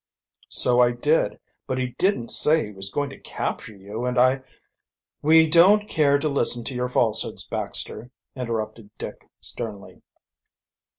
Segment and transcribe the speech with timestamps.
[0.49, 4.41] "So I did; but he didn't say he was going to capture you, and I"
[5.21, 10.01] "We don't care to listen to your falsehoods, Baxter," interrupted Dick sternly.